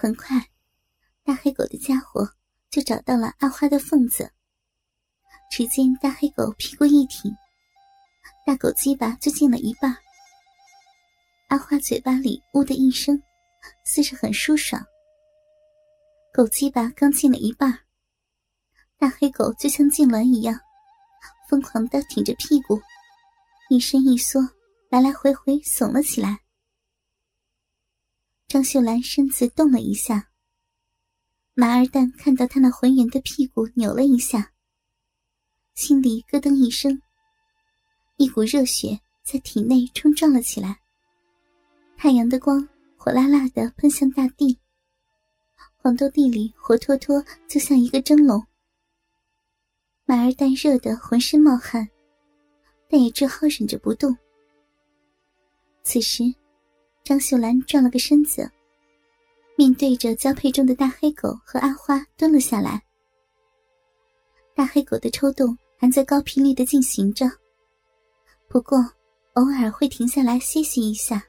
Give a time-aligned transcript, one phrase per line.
[0.00, 0.40] 很快，
[1.24, 2.24] 大黑狗的家伙
[2.70, 4.30] 就找到了阿花的缝子。
[5.50, 7.34] 只见大黑狗屁股一挺，
[8.46, 9.96] 大狗鸡巴就进了一半。
[11.48, 13.20] 阿花嘴巴里“呜”的一声，
[13.84, 14.80] 似是很舒爽。
[16.32, 17.76] 狗鸡巴刚进了一半，
[18.98, 20.56] 大黑狗就像痉挛一样，
[21.50, 22.80] 疯狂的挺着屁股，
[23.68, 24.38] 一伸一缩，
[24.90, 26.38] 来来回回耸了起来。
[28.48, 30.30] 张秀兰身子动了一下，
[31.52, 34.54] 马二蛋看到他那浑圆的屁股扭了一下，
[35.74, 36.98] 心里咯噔一声，
[38.16, 40.80] 一股热血在体内冲撞了起来。
[41.98, 42.66] 太阳的光
[42.96, 44.58] 火辣辣的喷向大地，
[45.76, 48.42] 黄豆地里活脱脱就像一个蒸笼。
[50.06, 51.86] 马二蛋热得浑身冒汗，
[52.88, 54.16] 但也只好忍着不动。
[55.82, 56.34] 此时，
[57.08, 58.50] 张秀兰转了个身子，
[59.56, 62.82] 面对着交配中的大黑狗和阿花蹲了下来。
[64.54, 67.26] 大黑狗的抽动还在高频率的进行着，
[68.46, 68.76] 不过
[69.32, 71.24] 偶尔会停下来歇息一下。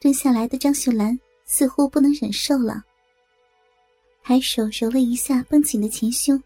[0.00, 2.82] 蹲下来的张秀兰似乎不能忍受了，
[4.22, 6.42] 抬手揉了一下绷紧的前胸。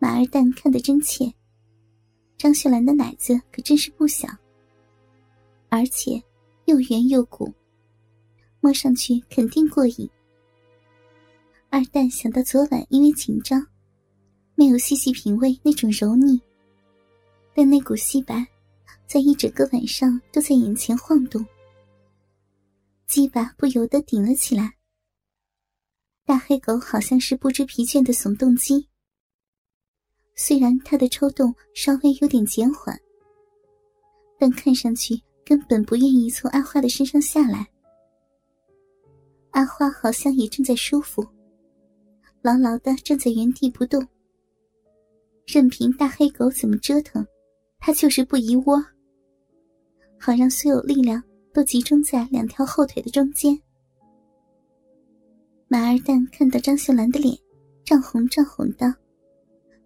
[0.00, 1.32] 马二蛋看得真切，
[2.36, 4.26] 张秀兰的奶子可真是不小，
[5.70, 6.22] 而且
[6.66, 7.50] 又圆又鼓，
[8.60, 10.10] 摸上去肯定过瘾。
[11.70, 13.64] 二蛋想到昨晚因为紧张，
[14.56, 16.40] 没有细细品味那种柔腻，
[17.54, 18.44] 但那股细白，
[19.06, 21.46] 在一整个晚上都在眼前晃动。
[23.06, 24.74] 鸡巴不由得顶了起来。
[26.24, 28.88] 大黑狗好像是不知疲倦的耸动机，
[30.34, 33.00] 虽然它的抽动稍微有点减缓，
[34.38, 37.66] 但看上去根本不愿意从阿花的身上下来。
[39.50, 41.26] 阿花好像也正在舒服，
[42.40, 44.06] 牢牢的站在原地不动，
[45.48, 47.26] 任凭大黑狗怎么折腾，
[47.80, 48.80] 它就是不移窝，
[50.20, 51.20] 好让所有力量。
[51.52, 53.60] 都集中在两条后腿的中间。
[55.66, 57.36] 马二蛋看到张秀兰的脸
[57.84, 58.94] 涨红涨红的，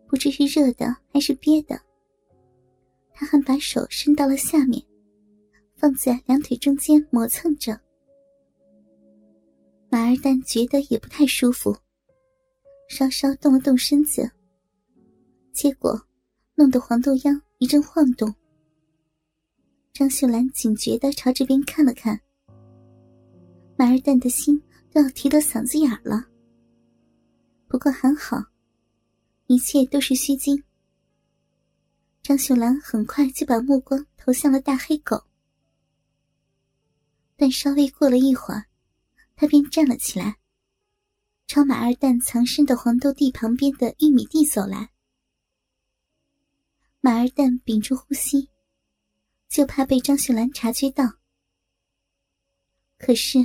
[0.07, 1.81] 不知是热的还是憋的。
[3.15, 4.85] 他还把手伸到了下面，
[5.77, 7.79] 放在两腿中间磨蹭着。
[9.91, 11.77] 马二蛋觉得也不太舒服，
[12.89, 14.31] 稍稍动了动身子，
[15.53, 16.01] 结果
[16.55, 18.35] 弄得黄豆秧一阵晃动。
[19.93, 22.21] 张秀兰警觉的朝这边看了看，
[23.77, 24.61] 马二蛋的心
[24.93, 26.27] 都要提到嗓子眼了。
[27.69, 28.43] 不过还好，
[29.47, 30.61] 一切都是虚惊。
[32.23, 35.23] 张秀兰很快就把目光投向了大黑狗，
[37.37, 38.67] 但稍微过了一会儿，
[39.37, 40.39] 他便站了起来，
[41.47, 44.91] 朝马二蛋藏身的黄豆地旁边的玉米地走来。
[47.01, 48.51] 马二蛋屏住呼吸。
[49.47, 51.05] 就怕被张秀兰察觉到。
[52.99, 53.39] 可是，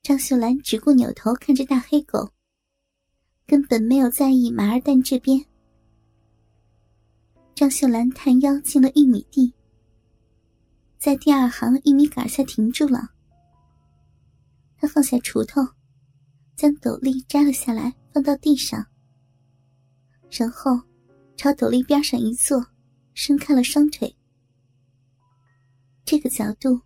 [0.00, 2.32] 张秀兰只顾扭头看着大黑狗，
[3.44, 5.44] 根本没有在意马二蛋这边。
[7.52, 9.52] 张秀兰探腰进了玉米地，
[10.98, 13.10] 在第二行玉米杆下停住了。
[14.76, 15.62] 他放下锄头，
[16.56, 18.84] 将斗笠摘了下来，放到地上，
[20.28, 20.80] 然后
[21.36, 22.66] 朝斗笠边上一坐，
[23.14, 24.12] 伸开了双腿。
[26.04, 26.80] 这个角度，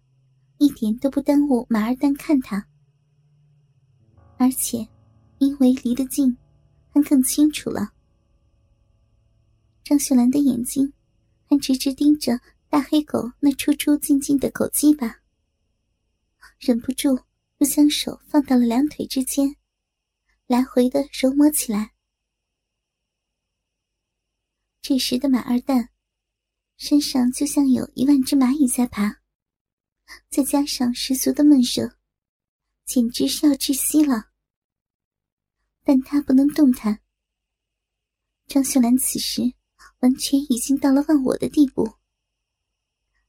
[0.59, 2.67] 一点都不耽误马二蛋看他，
[4.37, 4.87] 而且，
[5.39, 6.37] 因为离得近，
[6.91, 7.93] 还更清楚了。
[9.83, 10.93] 张秀兰的眼睛
[11.49, 12.39] 还直直盯着
[12.73, 15.21] 大黑狗那出出进进的狗鸡巴，
[16.59, 17.11] 忍不住
[17.59, 19.57] 又将手放到了两腿之间，
[20.47, 21.93] 来回的揉摸起来。
[24.81, 25.91] 这时的马二蛋。
[26.79, 29.21] 身上就像有一万只蚂蚁在爬，
[30.31, 31.99] 再加上十足的闷热，
[32.87, 34.31] 简直是要窒息了。
[35.85, 37.01] 但他不能动弹。
[38.47, 39.43] 张秀兰此时
[40.01, 41.99] 完全已经到了忘我的地步，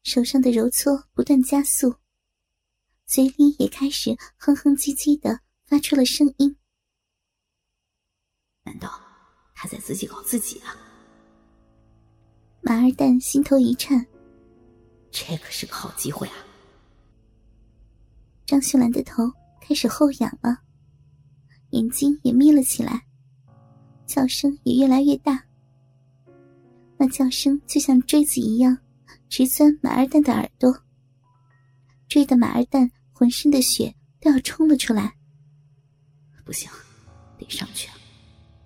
[0.03, 1.95] 手上的揉搓不断加速，
[3.05, 6.55] 嘴里也开始哼哼唧唧的发出了声音。
[8.63, 9.01] 难道
[9.55, 10.75] 他在自己搞自己啊？
[12.61, 14.05] 马二蛋心头一颤，
[15.09, 16.35] 这可是个好机会啊！
[18.45, 19.23] 张秀兰的头
[19.61, 20.59] 开始后仰了，
[21.69, 23.05] 眼睛也眯了起来，
[24.05, 25.45] 叫声也越来越大。
[26.97, 28.77] 那叫声就像锥子一样，
[29.35, 30.71] 直钻马二蛋的耳朵，
[32.07, 35.17] 追得马二蛋浑身的血都要冲了出来。
[36.45, 36.69] 不行，
[37.39, 37.89] 得上去，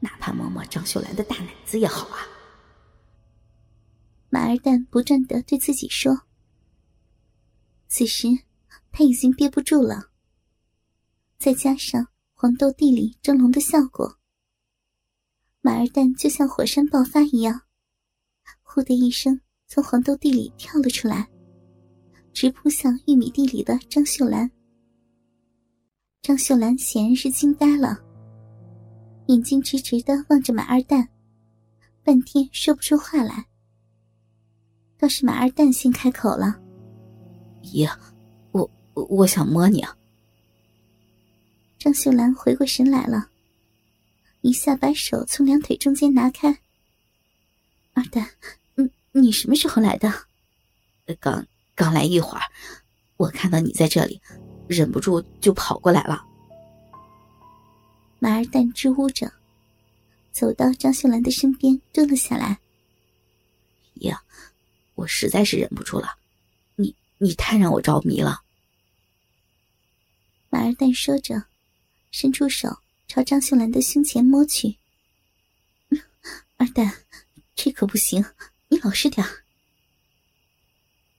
[0.01, 2.19] 哪怕摸摸张秀兰的大奶子也好啊！
[4.27, 6.23] 马二蛋不断的对自己说。
[7.87, 8.27] 此时
[8.91, 10.11] 他已经憋不住了，
[11.37, 14.19] 再加上黄豆地里蒸笼的效果，
[15.61, 17.61] 马二蛋就像火山爆发一样，
[18.63, 21.27] 呼的一声从黄豆地里跳了出来，
[22.33, 24.49] 直扑向玉米地里的张秀兰。
[26.21, 27.99] 张秀兰显然是惊呆了，
[29.27, 31.09] 眼睛直直的望着马二蛋，
[32.01, 33.45] 半天说不出话来。
[34.97, 36.59] 倒是马二蛋先开口了
[37.61, 37.85] ：“姨，
[38.51, 39.95] 我我想摸你啊。”
[41.77, 43.29] 张秀兰回过神来了，
[44.41, 46.57] 一下把手从两腿中间拿开。
[47.93, 48.27] “二蛋，
[49.21, 50.11] 你你什么时候来的
[51.19, 52.43] ？”“刚刚来一会儿，
[53.17, 54.21] 我看到你在这里。”
[54.67, 56.25] 忍不住就跑过来了。
[58.19, 59.31] 马二蛋支吾着，
[60.33, 62.59] 走到张秀兰的身边，蹲了下来。
[64.01, 64.21] 呀，
[64.95, 66.17] 我实在是忍不住了，
[66.75, 68.41] 你你太让我着迷了。
[70.49, 71.45] 马二蛋说着，
[72.11, 74.77] 伸出手朝张秀兰的胸前摸去。
[76.57, 77.05] 二蛋，
[77.55, 78.25] 这可不行，
[78.77, 79.25] 你老实点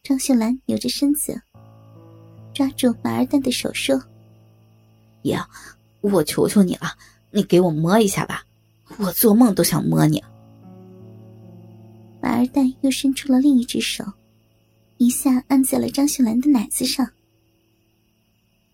[0.05, 1.43] 张秀兰扭着身子。
[2.55, 4.01] 抓住马二蛋的手说
[5.23, 5.37] ：“爷，
[6.01, 6.97] 我求求你了，
[7.33, 8.45] 你给我摸一下吧，
[8.99, 10.23] 我做梦都想摸你。”
[12.23, 14.05] 马二蛋又伸出了另一只手，
[14.99, 17.11] 一下按在了张秀兰的奶子上。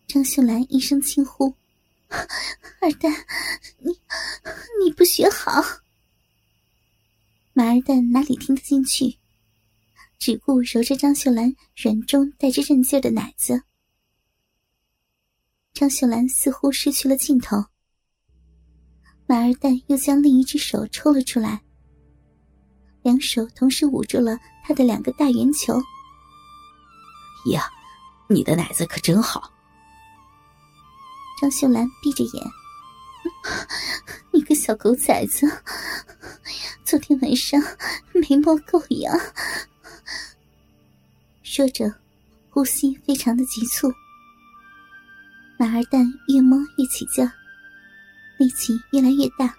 [0.06, 1.54] 张秀兰一声轻呼
[2.82, 3.10] ：“二蛋，
[3.78, 3.98] 你
[4.84, 5.64] 你不学好！”
[7.56, 9.20] 马二蛋哪里听得进去，
[10.18, 13.62] 只顾揉着张秀兰软中带着韧劲的奶子。
[15.72, 17.66] 张秀兰似乎失去了劲头，
[19.26, 21.62] 马二蛋又将另一只手抽了出来，
[23.02, 25.80] 两手同时捂住了他的两个大圆球。
[27.52, 27.70] 呀，
[28.28, 29.52] 你的奶子可真好！
[31.40, 32.44] 张秀兰闭着眼
[34.34, 35.46] ：“你个小狗崽子，
[36.94, 37.60] 昨天晚上
[38.12, 39.10] 没摸够呀！”
[41.42, 41.92] 说着，
[42.50, 43.92] 呼吸非常的急促。
[45.58, 47.28] 马二蛋越摸越起劲，
[48.38, 49.52] 力气越来越大。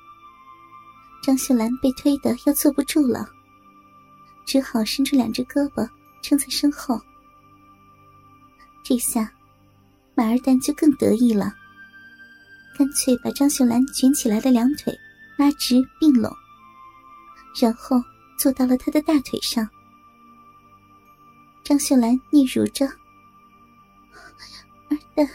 [1.21, 3.27] 张秀兰被推得要坐不住了，
[4.47, 5.85] 只好伸出两只胳膊
[6.23, 6.97] 撑在身后。
[8.81, 9.29] 这下，
[10.15, 11.53] 马二蛋就更得意了，
[12.77, 14.97] 干脆把张秀兰卷起来的两腿
[15.35, 16.33] 拉直并拢，
[17.59, 18.01] 然后
[18.37, 19.67] 坐到了他的大腿上。
[21.63, 22.85] 张秀兰嗫嚅着
[24.89, 25.25] ：“二蛋。”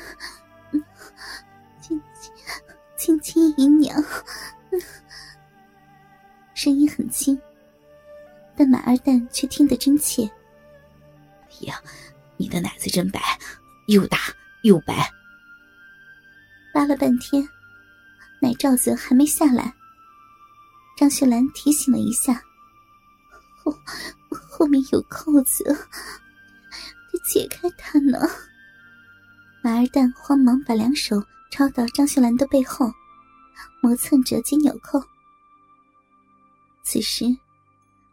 [1.81, 2.33] 亲亲
[2.97, 4.01] 亲亲姨娘，
[6.55, 7.41] 声音很轻，
[8.57, 10.23] 但马二蛋却听得真切。
[11.63, 11.83] 呀，
[12.37, 13.21] 你的奶子真白，
[13.89, 14.19] 又大
[14.63, 15.11] 又白。
[16.73, 17.47] 扒了半天，
[18.41, 19.75] 奶罩子还没下来。
[21.00, 22.44] 张秀兰提醒了一下
[23.64, 23.75] ：“后
[24.29, 28.19] 后面有扣子，得解开它呢。”
[29.64, 32.92] 马二蛋慌忙把两手抄到张秀兰的背后，
[33.80, 35.02] 磨蹭着解纽扣。
[36.85, 37.25] 此时，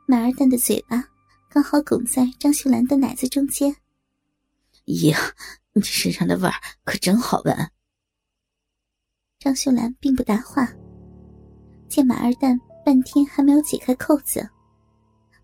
[0.06, 1.04] 马二蛋的嘴巴
[1.50, 3.76] 刚好拱在张秀兰的奶子中间。
[4.86, 5.20] 呀，
[5.74, 6.54] 你身上的味儿
[6.86, 7.70] 可真好闻！
[9.40, 10.70] 张秀兰并不答话，
[11.90, 14.50] 见马二蛋半天还没有解开扣子，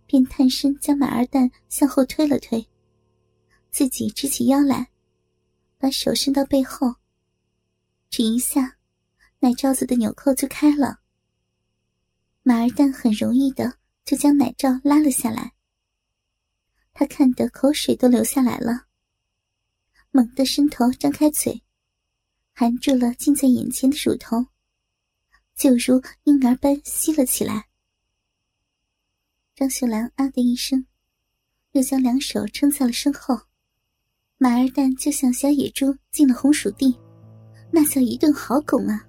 [0.06, 2.66] 便探身将马二蛋向后推了推，
[3.70, 4.88] 自己直起腰来。
[5.78, 6.96] 把手伸到背后，
[8.10, 8.78] 只一下，
[9.40, 11.02] 奶罩子的纽扣就开了。
[12.44, 15.52] 马二蛋很容易的就将奶罩拉了下来。
[16.94, 18.86] 他看得口水都流下来了，
[20.12, 21.62] 猛地伸头张开嘴，
[22.54, 24.46] 含住了近在眼前的乳头，
[25.56, 27.68] 就如婴儿般吸了起来。
[29.56, 30.86] 张秀兰啊的一声，
[31.74, 33.40] 又将两手撑在了身后。
[34.38, 36.98] 马二蛋就像小野猪进了红薯地，
[37.72, 39.08] 那叫一顿好拱啊！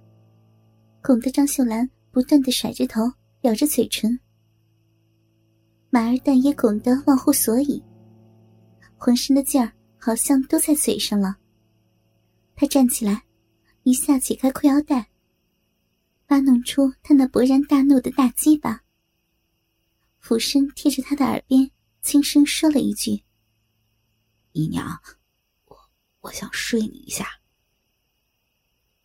[1.03, 3.01] 拱得张秀兰不断的甩着头，
[3.41, 4.21] 咬着嘴唇。
[5.91, 7.83] 马二蛋也拱得忘乎所以，
[8.97, 11.37] 浑身的劲儿好像都在嘴上了。
[12.55, 13.25] 他站起来，
[13.83, 15.09] 一下解开裤腰带，
[16.35, 18.83] 扒弄出他那勃然大怒的大鸡巴，
[20.19, 21.71] 俯身贴着他的耳边，
[22.03, 23.23] 轻声说了一句
[24.51, 25.01] ：“姨娘。”
[25.67, 25.79] 我
[26.23, 27.41] 我想睡你一下。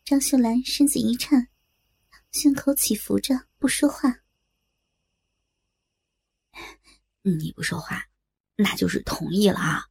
[0.03, 1.49] 张秀兰身子一颤，
[2.31, 4.21] 胸口起伏着，不说话。
[7.21, 8.07] 你不说话，
[8.55, 9.88] 那就是同意了啊。